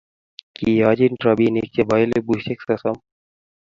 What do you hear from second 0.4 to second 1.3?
Kiyochin